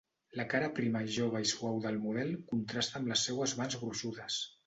[0.39, 4.43] La cara prima, jove i suau del model contrasta amb les seues mans gruixudes.